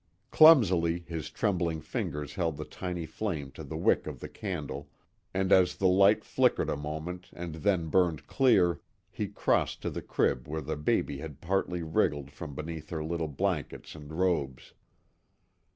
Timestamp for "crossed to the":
9.27-10.01